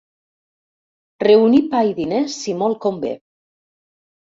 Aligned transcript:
Reunir 1.25 1.61
pa 1.75 1.83
i 1.91 1.95
diners, 2.01 2.39
si 2.41 2.57
molt 2.65 2.83
convé. 2.89 3.15